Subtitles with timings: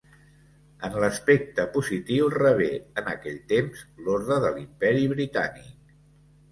[0.87, 2.71] En l'aspecte positiu, rebé,
[3.03, 5.75] en aquell temps l'Orde de l'Imperi Britànic.